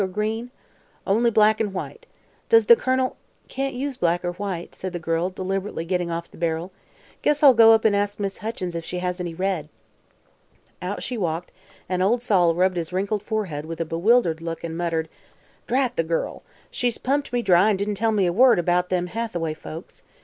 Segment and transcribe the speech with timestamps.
[0.01, 0.49] Or green?"
[1.05, 2.07] "Only black an' white.
[2.49, 3.17] Does the Colonel"
[3.49, 6.71] "Can't use black or white," said the girl, deliberately getting off the barrel.
[7.21, 9.69] "Guess I'll go up and ask Miss Huckins if she has any red."
[10.81, 11.51] Out she walked,
[11.87, 15.07] and old Sol rubbed his wrinkled forehead with a bewildered look and muttered:
[15.67, 16.41] "Drat the gal!
[16.71, 20.01] She's pumped me dry an' didn't tell me a word about them Hathaway folks.